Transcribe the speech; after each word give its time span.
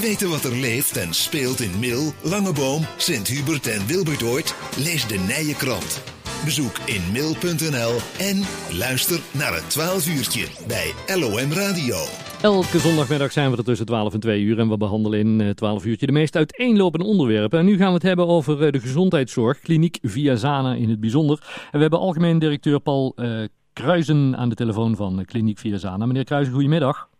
Weten 0.00 0.28
wat 0.28 0.44
er 0.44 0.56
leeft 0.56 0.96
en 0.96 1.14
speelt 1.14 1.60
in 1.60 1.78
Mil, 1.78 2.12
Langeboom, 2.22 2.82
Sint-Hubert 2.96 3.66
en 3.66 3.86
Wilbertoord? 3.86 4.54
Lees 4.78 5.06
de 5.06 5.18
Nije 5.18 5.54
Krant. 5.54 6.02
Bezoek 6.44 6.78
in 6.84 7.02
mil.nl 7.12 7.92
en 8.18 8.42
luister 8.78 9.20
naar 9.30 9.54
het 9.54 9.70
12 9.70 10.08
uurtje 10.08 10.46
bij 10.66 10.92
LOM 11.06 11.52
Radio. 11.52 11.96
Elke 12.42 12.78
zondagmiddag 12.78 13.32
zijn 13.32 13.50
we 13.50 13.56
er 13.56 13.64
tussen 13.64 13.86
12 13.86 14.12
en 14.12 14.20
2 14.20 14.42
uur 14.42 14.58
en 14.58 14.68
we 14.68 14.76
behandelen 14.76 15.18
in 15.18 15.40
eh, 15.40 15.50
12 15.50 15.84
uurtje 15.84 16.06
de 16.06 16.12
meest 16.12 16.36
uiteenlopende 16.36 17.06
onderwerpen. 17.06 17.58
En 17.58 17.64
nu 17.64 17.76
gaan 17.76 17.88
we 17.88 17.94
het 17.94 18.02
hebben 18.02 18.26
over 18.26 18.64
eh, 18.64 18.72
de 18.72 18.80
gezondheidszorg, 18.80 19.60
kliniek 19.60 19.98
Viazana 20.02 20.74
in 20.74 20.90
het 20.90 21.00
bijzonder. 21.00 21.38
En 21.64 21.70
we 21.72 21.78
hebben 21.78 21.98
algemeen 21.98 22.38
directeur 22.38 22.80
Paul 22.80 23.12
uh, 23.16 23.44
Kruizen 23.72 24.36
aan 24.36 24.48
de 24.48 24.54
telefoon 24.54 24.96
van 24.96 25.24
kliniek 25.24 25.58
Viazana. 25.58 26.06
Meneer 26.06 26.24
Kruizen, 26.24 26.52
goedemiddag. 26.52 27.10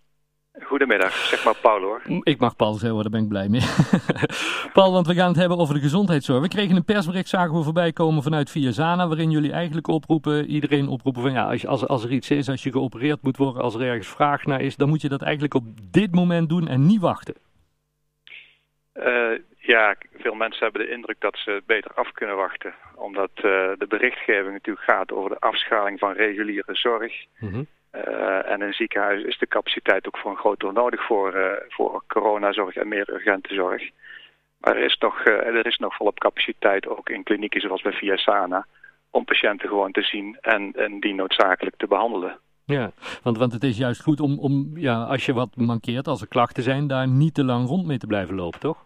Goedemiddag, 0.72 1.12
zeg 1.12 1.44
maar 1.44 1.56
Paul 1.62 1.80
hoor. 1.80 2.02
Ik 2.22 2.38
mag 2.38 2.56
Paul 2.56 2.74
zeggen, 2.74 3.02
daar 3.02 3.10
ben 3.10 3.22
ik 3.22 3.28
blij 3.28 3.48
mee. 3.48 3.60
Paul, 4.78 4.92
want 4.92 5.06
we 5.06 5.14
gaan 5.14 5.28
het 5.28 5.36
hebben 5.36 5.58
over 5.58 5.74
de 5.74 5.80
gezondheidszorg. 5.80 6.40
We 6.40 6.48
kregen 6.48 6.76
een 6.76 6.84
persbericht, 6.84 7.28
zagen 7.28 7.54
we 7.54 7.62
voorbij 7.62 7.92
komen 7.92 8.22
vanuit 8.22 8.50
Viazana, 8.50 9.08
waarin 9.08 9.30
jullie 9.30 9.52
eigenlijk 9.52 9.86
oproepen, 9.86 10.46
iedereen 10.46 10.88
oproepen 10.88 11.22
van 11.22 11.32
ja, 11.32 11.44
als, 11.44 11.66
als, 11.66 11.86
als 11.86 12.04
er 12.04 12.10
iets 12.10 12.30
is, 12.30 12.48
als 12.48 12.62
je 12.62 12.70
geopereerd 12.70 13.22
moet 13.22 13.36
worden, 13.36 13.62
als 13.62 13.74
er 13.74 13.80
ergens 13.80 14.08
vraag 14.08 14.44
naar 14.44 14.60
is, 14.60 14.76
dan 14.76 14.88
moet 14.88 15.00
je 15.00 15.08
dat 15.08 15.22
eigenlijk 15.22 15.54
op 15.54 15.64
dit 15.90 16.14
moment 16.14 16.48
doen 16.48 16.68
en 16.68 16.86
niet 16.86 17.00
wachten. 17.00 17.34
Uh, 18.94 19.38
ja, 19.56 19.96
veel 20.14 20.34
mensen 20.34 20.64
hebben 20.64 20.86
de 20.86 20.92
indruk 20.92 21.20
dat 21.20 21.36
ze 21.36 21.62
beter 21.66 21.90
af 21.94 22.12
kunnen 22.12 22.36
wachten. 22.36 22.74
Omdat 22.94 23.30
uh, 23.36 23.42
de 23.78 23.86
berichtgeving 23.88 24.52
natuurlijk 24.52 24.90
gaat 24.90 25.12
over 25.12 25.30
de 25.30 25.40
afschaling 25.40 25.98
van 25.98 26.12
reguliere 26.12 26.74
zorg. 26.74 27.12
Mm 27.38 27.48
-hmm. 27.52 27.66
Uh, 27.96 28.50
en 28.50 28.60
in 28.60 28.66
een 28.66 28.72
ziekenhuis 28.72 29.22
is 29.22 29.38
de 29.38 29.46
capaciteit 29.46 30.06
ook 30.06 30.18
voor 30.18 30.30
een 30.30 30.36
groot 30.36 30.60
deel 30.60 30.72
nodig 30.72 31.06
voor, 31.06 31.36
uh, 31.36 31.46
voor 31.68 32.04
coronazorg 32.06 32.76
en 32.76 32.88
meer 32.88 33.10
urgente 33.10 33.54
zorg. 33.54 33.90
Maar 34.58 34.76
er 34.76 34.84
is, 34.84 34.96
nog, 34.98 35.26
uh, 35.26 35.34
er 35.34 35.66
is 35.66 35.76
nog 35.76 35.96
volop 35.96 36.18
capaciteit, 36.18 36.86
ook 36.86 37.08
in 37.08 37.22
klinieken 37.22 37.60
zoals 37.60 37.82
bij 37.82 37.92
Viasana, 37.92 38.66
om 39.10 39.24
patiënten 39.24 39.68
gewoon 39.68 39.92
te 39.92 40.02
zien 40.02 40.38
en, 40.40 40.72
en 40.72 41.00
die 41.00 41.14
noodzakelijk 41.14 41.76
te 41.76 41.86
behandelen. 41.86 42.38
Ja, 42.64 42.90
want, 43.22 43.38
want 43.38 43.52
het 43.52 43.64
is 43.64 43.76
juist 43.76 44.02
goed 44.02 44.20
om, 44.20 44.38
om 44.38 44.70
ja, 44.74 45.02
als 45.02 45.26
je 45.26 45.32
wat 45.32 45.56
mankeert, 45.56 46.06
als 46.06 46.20
er 46.20 46.28
klachten 46.28 46.62
zijn, 46.62 46.86
daar 46.86 47.08
niet 47.08 47.34
te 47.34 47.44
lang 47.44 47.68
rond 47.68 47.86
mee 47.86 47.98
te 47.98 48.06
blijven 48.06 48.34
lopen, 48.34 48.60
toch? 48.60 48.84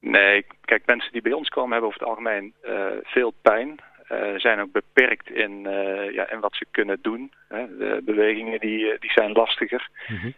Nee, 0.00 0.46
kijk, 0.60 0.86
mensen 0.86 1.12
die 1.12 1.22
bij 1.22 1.32
ons 1.32 1.48
komen 1.48 1.70
hebben 1.70 1.88
over 1.88 2.00
het 2.00 2.08
algemeen 2.08 2.54
veel 3.02 3.32
pijn. 3.42 3.80
Uh, 4.12 4.38
zijn 4.38 4.60
ook 4.60 4.72
beperkt 4.72 5.30
in, 5.30 5.64
uh, 5.64 6.12
ja, 6.12 6.30
in 6.30 6.40
wat 6.40 6.54
ze 6.54 6.66
kunnen 6.70 6.98
doen. 7.02 7.32
Hè. 7.48 7.76
De 7.76 8.00
bewegingen 8.04 8.60
die, 8.60 8.98
die 8.98 9.10
zijn 9.10 9.32
lastiger. 9.32 9.88
Mm 10.06 10.16
-hmm. 10.16 10.34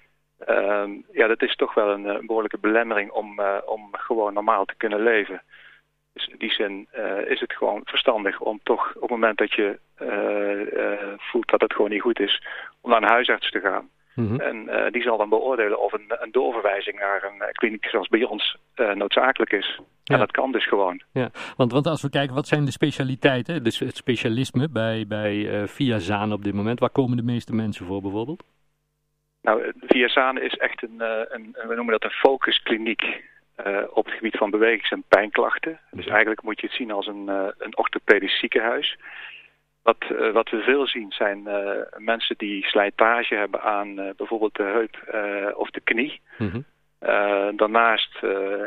uh, 0.49 1.03
ja, 1.13 1.27
dat 1.27 1.43
is 1.43 1.57
toch 1.57 1.75
wel 1.75 1.91
een, 1.91 2.05
een 2.05 2.27
behoorlijke 2.27 2.59
belemmering 2.59 3.11
om, 3.11 3.41
om 3.65 3.89
gewoon 3.93 4.33
normaal 4.33 4.65
te 4.65 4.75
kunnen 4.77 5.03
leven. 5.03 5.43
Dus 6.13 6.27
in 6.27 6.39
die 6.39 6.53
zin 6.53 6.89
is 7.27 7.41
het 7.41 7.53
gewoon 7.53 7.81
verstandig 7.85 8.41
om 8.41 8.61
toch 8.63 8.95
op 8.95 9.01
het 9.01 9.11
moment 9.11 9.39
dat 9.39 9.53
je 9.53 9.79
voelt 11.19 11.51
dat 11.51 11.61
het 11.61 11.73
gewoon 11.75 11.91
niet 11.91 12.01
goed 12.01 12.21
is, 12.21 12.43
om 12.81 12.91
naar 12.91 13.03
een 13.03 13.09
huisarts 13.09 13.51
te 13.51 13.61
gaan. 13.61 13.89
Mm 14.15 14.27
-hmm. 14.27 14.41
En 14.41 14.57
uh, 14.57 14.91
die 14.91 15.03
zal 15.03 15.17
dan 15.17 15.29
beoordelen 15.29 15.81
of 15.81 15.93
een, 15.93 16.05
een 16.09 16.33
doorverwijzing 16.33 16.99
naar 16.99 17.25
een 17.25 17.37
uh, 17.37 17.49
kliniek 17.53 17.87
zoals 17.87 18.09
bij 18.09 18.25
ons 18.25 18.57
uh, 18.77 18.93
noodzakelijk 18.95 19.53
is. 19.53 19.81
Ja. 20.05 20.15
En 20.15 20.21
dat 20.21 20.31
kan 20.31 20.53
dus 20.53 20.69
gewoon. 20.69 21.03
Ja, 21.13 21.31
want, 21.57 21.73
want 21.73 21.87
als 21.87 22.03
we 22.03 22.11
kijken, 22.11 22.35
wat 22.35 22.47
zijn 22.47 22.65
de 22.65 22.71
specialiteiten, 22.71 23.65
dus 23.65 23.79
het 23.79 23.97
specialisme 23.97 24.69
bij, 24.69 25.05
bij 25.09 25.67
Via 25.69 25.99
Zaan 25.99 26.33
op 26.33 26.45
dit 26.45 26.55
moment? 26.55 26.81
Waar 26.81 26.91
komen 26.91 27.17
de 27.17 27.23
meeste 27.23 27.55
mensen 27.55 27.87
voor 27.87 28.01
bijvoorbeeld? 28.01 28.45
Nou, 29.43 29.73
Via 29.81 30.09
Zaan 30.09 30.41
is 30.41 30.55
echt 30.55 30.83
een, 30.83 31.01
een, 31.29 31.57
we 31.69 31.75
noemen 31.75 31.93
dat 31.93 32.05
een 32.05 32.19
focuskliniek 32.19 33.23
op 33.91 34.05
het 34.05 34.15
gebied 34.15 34.37
van 34.37 34.51
bewegings- 34.51 34.91
en 34.91 35.05
pijnklachten. 35.09 35.79
Dus 35.91 36.07
eigenlijk 36.07 36.43
moet 36.43 36.61
je 36.61 36.67
het 36.67 36.77
zien 36.77 36.91
als 36.91 37.07
een, 37.07 37.29
een 37.59 37.77
orthopedisch 37.77 38.39
ziekenhuis. 38.39 38.97
Wat, 39.83 39.97
uh, 40.13 40.33
wat 40.33 40.51
we 40.51 40.61
veel 40.61 40.87
zien 40.87 41.13
zijn 41.13 41.43
uh, 41.47 41.71
mensen 41.97 42.37
die 42.39 42.65
slijtage 42.65 43.35
hebben 43.35 43.63
aan 43.63 44.01
uh, 44.01 44.11
bijvoorbeeld 44.17 44.55
de 44.55 44.63
heup 44.63 44.97
of 45.57 45.71
de 45.71 45.81
knie. 45.81 46.21
Mm 46.39 46.51
-hmm. 46.51 46.65
daarnaast 47.57 48.19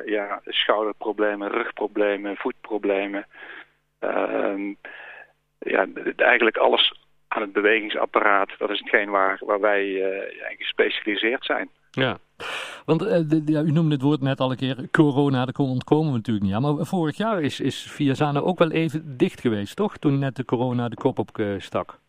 ja, 0.05 0.41
schouderproblemen, 0.45 1.51
rugproblemen, 1.51 2.35
voetproblemen. 2.37 3.25
Ehm, 3.99 4.73
ja, 5.59 5.87
eigenlijk 6.15 6.57
alles 6.57 6.93
aan 7.27 7.41
het 7.41 7.53
bewegingsapparaat, 7.53 8.49
dat 8.57 8.69
is 8.69 8.79
hetgeen 8.79 9.09
waar, 9.09 9.39
waar 9.45 9.59
wij 9.59 10.01
gespecialiseerd 10.57 11.45
zijn. 11.45 11.69
Ja, 11.91 12.17
want 12.85 12.99
de, 12.99 13.41
ja, 13.45 13.61
u 13.61 13.71
noemde 13.71 13.93
het 13.93 14.01
woord 14.01 14.21
net 14.21 14.39
al 14.39 14.51
een 14.51 14.57
keer, 14.57 14.89
corona, 14.91 15.45
daar 15.45 15.65
ontkomen 15.65 16.11
we 16.11 16.17
natuurlijk 16.17 16.45
niet 16.45 16.55
aan. 16.55 16.61
Maar 16.61 16.85
vorig 16.85 17.17
jaar 17.17 17.41
is, 17.41 17.59
is 17.59 17.91
Viazana 17.91 18.39
ook 18.39 18.59
wel 18.59 18.71
even 18.71 19.17
dicht 19.17 19.41
geweest, 19.41 19.75
toch? 19.75 19.97
Toen 19.97 20.19
net 20.19 20.35
de 20.35 20.45
corona 20.45 20.89
de 20.89 20.95
kop 20.95 21.19
op 21.19 21.37
uh, 21.37 21.59
stak. 21.59 21.99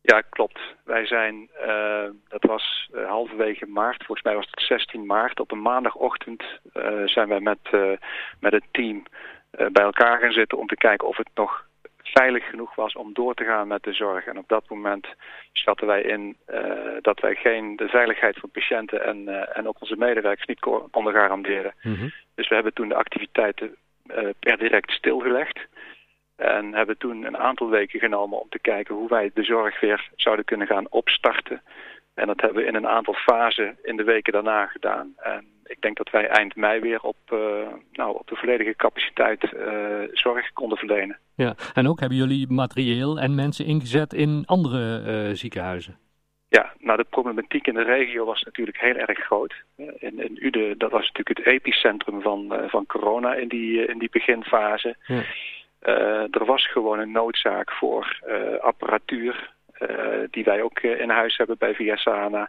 Ja, 0.00 0.20
klopt. 0.20 0.60
Wij 0.84 1.06
zijn, 1.06 1.50
uh, 1.66 2.04
dat 2.28 2.42
was 2.42 2.90
halverwege 3.06 3.66
maart, 3.66 4.04
volgens 4.04 4.22
mij 4.22 4.34
was 4.34 4.48
het 4.50 4.60
16 4.60 5.06
maart. 5.06 5.40
Op 5.40 5.52
een 5.52 5.62
maandagochtend 5.62 6.42
zijn 7.04 7.28
wij 7.28 7.40
met, 7.40 7.58
met 8.40 8.52
het 8.52 8.64
team 8.70 9.02
bij 9.50 9.84
elkaar 9.84 10.20
gaan 10.20 10.32
zitten 10.32 10.58
om 10.58 10.66
te 10.66 10.76
kijken 10.76 11.08
of 11.08 11.16
het 11.16 11.30
nog 11.34 11.64
veilig 12.12 12.48
genoeg 12.48 12.74
was 12.74 12.94
om 12.94 13.12
door 13.12 13.34
te 13.34 13.44
gaan 13.44 13.68
met 13.68 13.82
de 13.82 13.92
zorg. 13.92 14.26
En 14.26 14.38
op 14.38 14.48
dat 14.48 14.68
moment 14.68 15.06
schatten 15.52 15.86
wij 15.86 16.02
in 16.02 16.36
uh, 16.50 16.60
dat 17.00 17.20
wij 17.20 17.34
geen 17.34 17.76
de 17.76 17.88
veiligheid 17.88 18.36
van 18.38 18.50
patiënten 18.50 19.04
en, 19.04 19.18
uh, 19.28 19.56
en 19.58 19.68
ook 19.68 19.80
onze 19.80 19.96
medewerkers 19.96 20.46
niet 20.46 20.60
konden 20.90 21.12
garanderen. 21.12 21.74
Mm 21.82 21.94
-hmm. 21.94 22.12
Dus 22.34 22.48
we 22.48 22.54
hebben 22.54 22.72
toen 22.72 22.88
de 22.88 22.94
activiteiten 22.94 23.76
uh, 24.06 24.28
per 24.38 24.58
direct 24.58 24.90
stilgelegd. 24.90 25.66
En 26.36 26.74
hebben 26.74 26.98
toen 26.98 27.24
een 27.24 27.38
aantal 27.38 27.68
weken 27.68 28.00
genomen 28.00 28.40
om 28.40 28.48
te 28.48 28.58
kijken 28.58 28.94
hoe 28.94 29.08
wij 29.08 29.30
de 29.34 29.44
zorg 29.44 29.80
weer 29.80 30.10
zouden 30.16 30.44
kunnen 30.44 30.66
gaan 30.66 30.90
opstarten. 30.90 31.62
En 32.14 32.26
dat 32.26 32.40
hebben 32.40 32.62
we 32.62 32.68
in 32.68 32.74
een 32.74 32.88
aantal 32.88 33.14
fasen 33.14 33.78
in 33.82 33.96
de 33.96 34.04
weken 34.04 34.32
daarna 34.32 34.66
gedaan. 34.66 35.14
En 35.16 35.51
ik 35.64 35.80
denk 35.80 35.96
dat 35.96 36.10
wij 36.10 36.28
eind 36.28 36.56
mei 36.56 36.80
weer 36.80 37.00
op, 37.00 37.16
uh, 37.32 37.38
nou, 37.92 38.18
op 38.18 38.28
de 38.28 38.36
volledige 38.36 38.76
capaciteit 38.76 39.52
uh, 39.52 39.98
zorg 40.12 40.52
konden 40.52 40.78
verlenen. 40.78 41.18
Ja, 41.34 41.54
en 41.74 41.88
ook 41.88 42.00
hebben 42.00 42.18
jullie 42.18 42.50
materieel 42.50 43.20
en 43.20 43.34
mensen 43.34 43.66
ingezet 43.66 44.12
in 44.12 44.42
andere 44.46 45.02
uh, 45.06 45.34
ziekenhuizen? 45.34 45.98
Ja, 46.48 46.72
nou 46.78 46.96
de 46.96 47.06
problematiek 47.10 47.66
in 47.66 47.74
de 47.74 47.82
regio 47.82 48.24
was 48.24 48.42
natuurlijk 48.42 48.80
heel 48.80 48.94
erg 48.94 49.18
groot. 49.18 49.54
In, 49.76 50.20
in 50.20 50.38
Uden, 50.46 50.78
dat 50.78 50.90
was 50.90 51.06
natuurlijk 51.06 51.38
het 51.38 51.46
epicentrum 51.46 52.22
van, 52.22 52.54
van 52.66 52.86
corona 52.86 53.34
in 53.34 53.48
die, 53.48 53.86
in 53.86 53.98
die 53.98 54.10
beginfase. 54.10 54.96
Ja. 55.06 55.22
er 56.30 56.44
was 56.44 56.70
gewoon 56.70 56.98
een 56.98 57.12
noodzaak 57.12 57.72
voor 57.72 58.20
apparatuur 58.60 59.52
die 60.30 60.44
wij 60.44 60.62
ook 60.62 60.80
in 60.80 61.10
huis 61.10 61.36
hebben 61.36 61.58
bij 61.58 61.74
Viasana. 61.74 62.48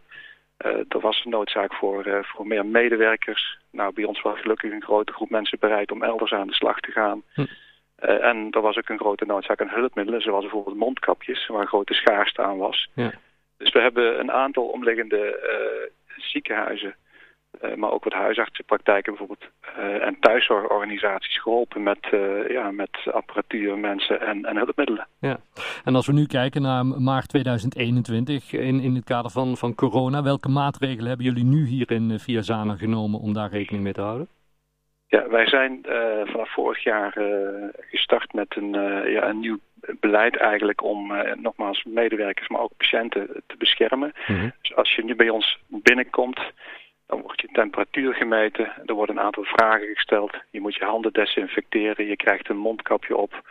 Uh, 0.65 0.77
er 0.87 0.99
was 0.99 1.21
een 1.25 1.31
noodzaak 1.31 1.73
voor, 1.73 2.07
uh, 2.07 2.19
voor 2.21 2.47
meer 2.47 2.65
medewerkers. 2.65 3.57
Nou, 3.71 3.93
bij 3.93 4.03
ons 4.03 4.21
was 4.21 4.39
gelukkig 4.39 4.71
een 4.71 4.83
grote 4.83 5.13
groep 5.13 5.29
mensen 5.29 5.59
bereid 5.59 5.91
om 5.91 6.03
elders 6.03 6.31
aan 6.31 6.47
de 6.47 6.53
slag 6.53 6.79
te 6.79 6.91
gaan. 6.91 7.23
Hm. 7.33 7.41
Uh, 7.41 8.23
en 8.25 8.47
er 8.51 8.61
was 8.61 8.77
ook 8.77 8.89
een 8.89 8.99
grote 8.99 9.25
noodzaak 9.25 9.61
aan 9.61 9.69
hulpmiddelen, 9.69 10.21
zoals 10.21 10.41
bijvoorbeeld 10.41 10.75
mondkapjes, 10.75 11.47
waar 11.47 11.67
grote 11.67 11.93
schaarste 11.93 12.41
aan 12.41 12.57
was. 12.57 12.89
Ja. 12.95 13.13
Dus 13.57 13.71
we 13.71 13.79
hebben 13.79 14.19
een 14.19 14.31
aantal 14.31 14.65
omliggende 14.65 15.39
ziekenhuizen, 16.17 16.95
maar 17.75 17.91
ook 17.91 18.03
wat 18.03 18.13
huisartsenpraktijken 18.13 19.15
bijvoorbeeld, 19.15 19.49
en 20.01 20.17
thuiszorgorganisaties 20.19 21.41
geholpen 21.41 21.83
met, 21.83 22.07
ja, 22.47 22.71
met 22.71 22.97
apparatuur, 23.11 23.77
mensen 23.77 24.21
en, 24.21 24.45
en 24.45 24.57
hulpmiddelen. 24.57 25.07
Ja, 25.19 25.39
en 25.83 25.95
als 25.95 26.07
we 26.07 26.13
nu 26.13 26.25
kijken 26.25 26.61
naar 26.61 26.85
maart 26.85 27.29
2021 27.29 28.53
in, 28.53 28.79
in 28.79 28.95
het 28.95 29.03
kader 29.03 29.31
van, 29.31 29.57
van 29.57 29.75
corona, 29.75 30.23
welke 30.23 30.49
maatregelen 30.49 31.07
hebben 31.07 31.25
jullie 31.25 31.43
nu 31.43 31.65
hier 31.65 31.91
in 31.91 32.19
Viazana 32.19 32.75
genomen 32.75 33.19
om 33.19 33.33
daar 33.33 33.49
rekening 33.49 33.83
mee 33.83 33.93
te 33.93 34.01
houden? 34.01 34.27
Ja, 35.13 35.27
wij 35.27 35.47
zijn 35.47 35.83
uh, 35.89 36.21
vanaf 36.25 36.53
vorig 36.53 36.83
jaar 36.83 37.17
uh, 37.17 37.67
gestart 37.89 38.33
met 38.33 38.55
een, 38.55 38.75
uh, 38.75 39.13
ja, 39.13 39.29
een 39.29 39.39
nieuw 39.39 39.57
beleid 39.99 40.37
eigenlijk 40.37 40.83
om 40.83 41.13
nogmaals 41.35 41.83
medewerkers, 41.83 42.47
maar 42.47 42.61
ook 42.61 42.77
patiënten 42.77 43.43
te 43.47 43.55
beschermen. 43.57 44.13
Mm 44.27 44.35
-hmm. 44.35 44.51
Dus 44.61 44.75
als 44.75 44.95
je 44.95 45.03
nu 45.03 45.15
bij 45.15 45.29
ons 45.29 45.59
binnenkomt, 45.67 46.39
dan 47.13 47.21
wordt 47.21 47.41
je 47.41 47.49
temperatuur 47.51 48.13
gemeten, 48.13 48.73
er 48.85 48.93
worden 48.93 49.17
een 49.17 49.23
aantal 49.23 49.43
vragen 49.43 49.87
gesteld. 49.87 50.37
Je 50.49 50.61
moet 50.61 50.75
je 50.75 50.85
handen 50.85 51.13
desinfecteren, 51.13 52.05
je 52.05 52.15
krijgt 52.15 52.49
een 52.49 52.57
mondkapje 52.57 53.17
op. 53.17 53.41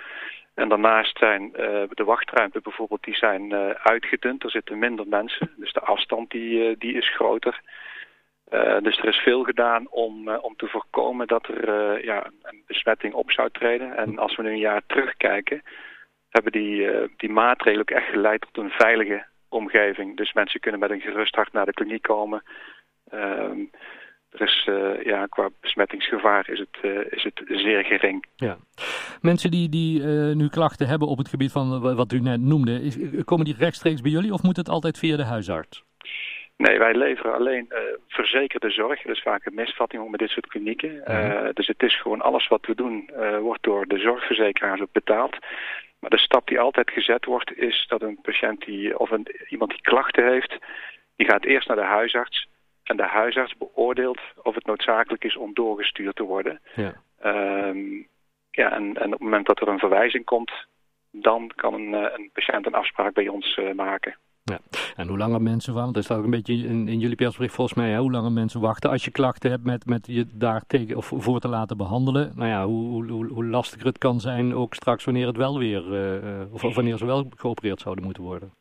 En 0.55 0.69
daarnaast 0.69 1.19
zijn 1.19 1.43
uh, 1.43 1.83
de 1.89 2.05
wachtruimte 2.05 2.61
bijvoorbeeld, 2.61 3.03
die 3.03 3.15
zijn 3.15 3.51
uh, 3.51 3.71
uitgedund. 3.71 4.45
Er 4.45 4.51
zitten 4.51 4.79
minder 4.79 5.09
mensen, 5.09 5.51
dus 5.57 5.73
de 5.73 5.81
afstand 5.81 6.31
die, 6.31 6.71
uh, 6.71 6.75
die 6.79 6.95
is 6.95 7.15
groter. 7.15 7.61
dus 8.83 8.99
er 8.99 9.09
is 9.09 9.17
veel 9.17 9.43
gedaan 9.43 9.89
om, 9.91 10.29
om 10.29 10.57
te 10.57 10.67
voorkomen 10.67 11.27
dat 11.27 11.47
er 11.47 12.05
ja, 12.05 12.31
een 12.43 12.63
besmetting 12.67 13.15
op 13.15 13.31
zou 13.31 13.49
treden. 13.51 13.97
En 13.97 14.19
als 14.19 14.37
we 14.37 14.43
nu 14.43 14.51
een 14.51 14.59
jaar 14.59 14.83
terugkijken, 14.87 15.63
hebben 16.31 16.53
die, 16.53 16.89
die 17.17 17.31
maatregelen 17.31 17.81
ook 17.81 17.97
echt 17.97 18.11
geleid 18.11 18.41
tot 18.41 18.65
een 18.65 18.71
veilige 18.71 19.25
omgeving. 19.49 20.17
Dus 20.17 20.33
mensen 20.33 20.61
kunnen 20.61 20.81
met 20.81 20.91
een 20.91 21.01
gerust 21.01 21.35
hart 21.35 21.53
naar 21.53 21.67
de 21.67 21.73
kliniek 21.73 22.03
komen. 22.03 22.43
Er 24.33 24.41
is, 24.41 24.67
uh, 24.69 25.03
ja, 25.03 25.27
qua 25.27 25.49
besmettingsgevaar 25.61 26.51
is 26.51 26.59
het, 26.59 26.79
uh, 26.83 27.01
is 27.11 27.23
het 27.23 27.43
zeer 27.47 27.85
gering. 27.85 28.25
Ja. 28.37 28.57
Mensen 29.21 29.51
die, 29.51 29.69
die 29.69 30.01
uh, 30.01 30.35
nu 30.35 30.49
klachten 30.49 30.87
hebben 30.87 31.09
op 31.09 31.19
het 31.19 31.29
gebied 31.29 31.53
van 31.53 31.95
wat 31.97 32.13
u 32.13 32.21
net 32.21 32.41
noemde, 32.41 32.83
is, 32.83 32.97
komen 33.25 33.45
die 33.45 33.57
rechtstreeks 33.59 34.01
bij 34.01 34.11
jullie 34.11 34.33
of 34.33 34.43
moet 34.43 34.57
het 34.57 34.69
altijd 34.69 34.99
via 34.99 35.17
de 35.17 35.25
huisarts? 35.25 35.85
Nee, 36.57 36.79
wij 36.79 36.95
leveren 36.95 37.35
alleen 37.35 37.73
verzekerde 38.09 38.71
zorg. 38.71 39.03
Dat 39.03 39.17
is 39.17 39.23
vaak 39.23 39.47
een 39.47 39.55
misvatting 39.55 40.11
met 40.11 40.21
dit 40.21 40.31
soort 40.31 40.47
klinieken. 40.47 41.03
Dus 41.55 41.67
het 41.67 41.83
is 41.83 42.01
gewoon 42.01 42.21
alles 42.21 42.49
wat 42.49 42.67
we 42.67 42.75
doen, 42.75 43.11
wordt 43.41 43.63
door 43.63 43.87
de 43.87 43.99
zorgverzekeraars 43.99 44.81
ook 44.81 44.93
betaald. 44.93 45.37
Maar 45.99 46.11
de 46.11 46.19
stap 46.19 46.47
die 46.49 46.61
altijd 46.61 46.91
gezet 46.91 47.25
wordt, 47.25 47.57
is 47.57 47.85
dat 47.89 48.03
een 48.03 48.19
patiënt 48.23 48.65
die, 48.65 48.99
of 48.99 49.11
een, 49.11 49.27
iemand 49.49 49.71
die 49.71 49.81
klachten 49.81 50.33
heeft, 50.33 50.59
die 51.17 51.27
gaat 51.27 51.45
eerst 51.45 51.69
naar 51.69 51.77
de 51.77 51.83
huisarts. 51.83 52.49
En 52.93 52.99
de 52.99 53.07
huisarts 53.07 53.55
beoordeelt 53.59 54.21
of 54.43 54.55
het 54.55 54.67
noodzakelijk 54.67 55.25
is 55.25 55.37
om 55.37 55.55
doorgestuurd 55.55 56.17
te 56.17 56.23
worden. 56.23 56.61
Ja. 56.75 56.93
Um, 57.69 58.07
ja, 58.51 58.73
en, 58.73 58.97
en 58.97 59.07
op 59.07 59.13
het 59.13 59.21
moment 59.21 59.47
dat 59.47 59.61
er 59.61 59.69
een 59.69 59.79
verwijzing 59.79 60.25
komt, 60.25 60.53
dan 61.11 61.53
kan 61.57 61.75
een, 61.75 61.93
een 61.93 62.31
patiënt 62.33 62.67
een 62.67 62.75
afspraak 62.75 63.15
bij 63.15 63.29
ons 63.29 63.61
maken. 63.77 64.17
Ja. 64.45 64.59
En 64.97 65.09
hoe 65.09 65.19
langer 65.19 65.43
mensen 65.43 65.75
wachten, 65.75 65.93
dat 65.93 66.05
staat 66.05 66.19
ook 66.19 66.25
een 66.25 66.31
beetje 66.31 66.55
in, 66.55 66.89
in 66.89 66.99
jullie 66.99 67.17
persbericht 67.17 67.55
volgens 67.55 67.77
mij, 67.77 67.91
hè, 67.91 67.99
hoe 67.99 68.11
langer 68.11 68.33
mensen 68.33 68.61
wachten 68.61 68.91
als 68.91 69.05
je 69.05 69.11
klachten 69.11 69.51
hebt 69.51 69.65
met, 69.65 69.87
met 69.87 70.07
je 70.07 70.27
daar 70.33 70.63
tegen 70.67 70.97
of 70.97 71.13
voor 71.15 71.41
te 71.41 71.49
laten 71.49 71.77
behandelen. 71.77 72.33
Nou 72.35 72.49
ja, 72.49 72.65
hoe, 72.65 73.11
hoe, 73.11 73.27
hoe 73.27 73.45
lastiger 73.45 73.87
het 73.87 73.99
kan 73.99 74.21
zijn 74.21 74.55
ook 74.55 74.75
straks 74.75 75.05
wanneer 75.05 75.27
het 75.27 75.37
wel 75.37 75.59
weer, 75.59 75.83
uh, 75.83 76.55
of, 76.55 76.65
of 76.65 76.75
wanneer 76.75 76.97
ze 76.97 77.07
wel 77.07 77.27
geopereerd 77.37 77.81
zouden 77.81 78.05
moeten 78.05 78.23
worden. 78.23 78.53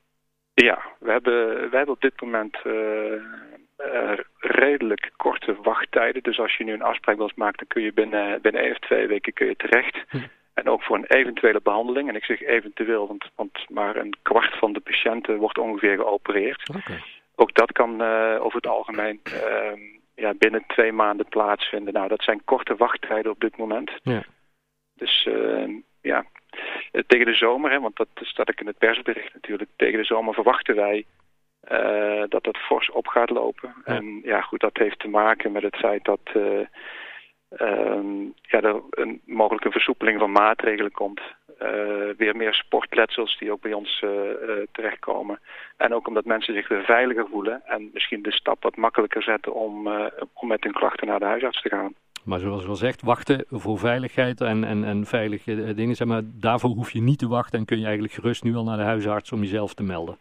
Ja, 0.54 0.82
we 1.00 1.12
hebben, 1.12 1.70
we 1.70 1.78
hebben 1.78 1.96
op 1.96 2.02
dit 2.02 2.22
moment 2.22 2.58
uh, 2.64 2.74
uh, 3.86 4.12
redelijk 4.38 5.12
korte 5.16 5.56
wachttijden. 5.62 6.24
Dus 6.24 6.40
als 6.40 6.56
je 6.56 6.64
nu 6.64 6.74
een 6.74 6.82
afspraak 6.82 7.18
wilt 7.18 7.36
maken, 7.36 7.58
dan 7.58 7.68
kun 7.68 7.82
je 7.82 7.94
binnen, 7.94 8.42
binnen 8.42 8.62
één 8.62 8.72
of 8.72 8.80
twee 8.80 9.08
weken 9.08 9.34
kun 9.34 9.48
je 9.48 9.56
terecht. 9.56 10.04
Hm. 10.10 10.18
En 10.54 10.70
ook 10.70 10.84
voor 10.84 10.96
een 10.96 11.06
eventuele 11.06 11.62
behandeling. 11.64 12.10
En 12.10 12.16
ik 12.16 12.24
zeg 12.24 12.42
eventueel, 12.42 13.08
want, 13.08 13.30
want 13.36 13.70
maar 13.70 13.96
een 13.96 14.16
kwart 14.22 14.58
van 14.58 14.74
de 14.74 14.80
patiënten 14.80 15.38
wordt 15.38 15.58
ongeveer 15.58 15.96
geopereerd. 15.96 16.70
Okay. 16.70 17.00
Ook 17.36 17.54
dat 17.54 17.72
kan 17.72 18.02
uh, 18.02 18.38
over 18.40 18.56
het 18.56 18.68
algemeen 18.68 19.22
uh, 19.26 19.72
ja, 20.16 20.34
binnen 20.34 20.64
twee 20.68 20.92
maanden 20.92 21.26
plaatsvinden. 21.26 21.94
Nou, 21.94 22.08
dat 22.08 22.24
zijn 22.24 22.44
korte 22.44 22.76
wachttijden 22.76 23.32
op 23.32 23.40
dit 23.40 23.58
moment. 23.58 23.92
Ja. 24.04 24.24
Dus 24.96 25.26
uh, 25.30 25.70
ja, 26.02 26.26
tegen 27.08 27.26
de 27.26 27.34
zomer, 27.34 27.72
hè, 27.72 27.80
want 27.80 27.96
dat 27.96 28.08
staat 28.14 28.50
ik 28.50 28.60
in 28.60 28.68
het 28.68 28.78
persbericht 28.78 29.34
natuurlijk. 29.34 29.70
Tegen 29.76 30.00
de 30.00 30.06
zomer 30.06 30.34
verwachten 30.34 30.76
wij 30.76 31.06
dat 32.30 32.44
dat 32.44 32.58
fors 32.58 32.92
op 32.92 33.08
gaat 33.08 33.30
lopen. 33.30 33.74
Ja. 33.86 33.96
En 33.96 34.22
ja, 34.24 34.42
goed, 34.42 34.60
dat 34.60 34.78
heeft 34.78 35.00
te 35.00 35.08
maken 35.08 35.52
met 35.52 35.64
het 35.64 35.76
feit 35.76 36.06
dat 36.06 36.20
um, 37.60 38.34
ja, 38.42 38.62
er 38.62 38.82
een 38.90 39.22
mogelijke 39.26 39.72
versoepeling 39.72 40.20
van 40.20 40.32
maatregelen 40.32 40.92
komt. 40.92 41.22
Uh, 41.62 41.68
weer 42.18 42.36
meer 42.36 42.54
sportletsels 42.54 43.38
die 43.40 43.52
ook 43.52 43.62
bij 43.62 43.74
ons 43.74 44.06
terechtkomen. 44.72 45.40
En 45.78 45.94
ook 45.94 46.08
omdat 46.08 46.26
mensen 46.26 46.54
zich 46.54 46.68
weer 46.68 46.84
veiliger 46.84 47.28
voelen 47.32 47.62
en 47.66 47.90
misschien 47.94 48.22
de 48.22 48.32
stap 48.32 48.64
wat 48.64 48.76
makkelijker 48.76 49.24
zetten 49.24 49.54
om, 49.54 49.88
om 50.34 50.48
met 50.48 50.64
hun 50.64 50.74
klachten 50.74 51.08
naar 51.08 51.20
de 51.20 51.26
huisarts 51.26 51.62
te 51.62 51.70
gaan. 51.70 51.94
Maar 52.24 52.40
zoals 52.40 52.68
al 52.68 52.76
zegt, 52.76 53.02
wachten 53.02 53.46
voor 53.50 53.80
veiligheid 53.80 54.42
en, 54.42 54.64
en, 54.64 54.84
en 54.84 55.06
veilige 55.06 55.74
dingen. 55.74 55.96
Zeg 55.96 56.08
maar, 56.08 56.22
daarvoor 56.26 56.70
hoef 56.70 56.92
je 56.92 57.02
niet 57.02 57.20
te 57.20 57.28
wachten 57.28 57.60
en 57.60 57.66
kun 57.66 57.78
je 57.78 57.84
eigenlijk 57.84 58.14
gerust 58.14 58.44
nu 58.44 58.56
al 58.56 58.64
naar 58.64 58.78
de 58.78 58.84
huisarts 58.84 59.32
om 59.32 59.40
jezelf 59.40 59.74
te 59.74 59.84
melden. 59.84 60.18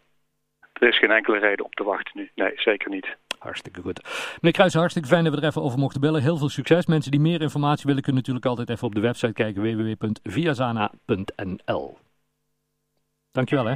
Er 0.80 0.88
is 0.88 0.98
geen 0.98 1.10
enkele 1.10 1.38
reden 1.38 1.64
om 1.64 1.70
te 1.70 1.84
wachten 1.84 2.12
nu. 2.14 2.30
Nee, 2.34 2.52
zeker 2.56 2.90
niet. 2.90 3.16
Hartstikke 3.38 3.80
goed. 3.80 4.02
Meneer 4.34 4.52
Kruijs, 4.52 4.74
hartstikke 4.74 5.08
fijn 5.08 5.24
dat 5.24 5.34
we 5.34 5.40
er 5.40 5.46
even 5.46 5.62
over 5.62 5.78
mochten 5.78 6.00
bellen. 6.00 6.22
Heel 6.22 6.36
veel 6.36 6.48
succes. 6.48 6.86
Mensen 6.86 7.10
die 7.10 7.20
meer 7.20 7.40
informatie 7.40 7.86
willen 7.86 8.02
kunnen 8.02 8.20
natuurlijk 8.20 8.46
altijd 8.46 8.70
even 8.70 8.86
op 8.86 8.94
de 8.94 9.00
website 9.00 9.32
kijken 9.32 9.62
www.viazana.nl 9.62 11.98
Dankjewel 13.32 13.66
hè. 13.66 13.74